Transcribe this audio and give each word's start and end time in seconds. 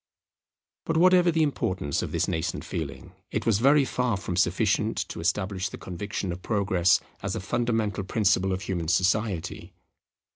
But 0.85 0.97
whatever 0.97 1.29
the 1.29 1.43
importance 1.43 2.01
of 2.01 2.11
this 2.11 2.27
nascent 2.27 2.65
feeling, 2.65 3.13
it 3.29 3.45
was 3.45 3.59
very 3.59 3.85
far 3.85 4.17
from 4.17 4.35
sufficient 4.35 4.97
to 5.09 5.19
establish 5.19 5.69
the 5.69 5.77
conviction 5.77 6.31
of 6.31 6.41
Progress 6.41 6.99
as 7.21 7.35
a 7.35 7.39
fundamental 7.39 8.03
principle 8.03 8.51
of 8.51 8.63
human 8.63 8.87
society. 8.87 9.75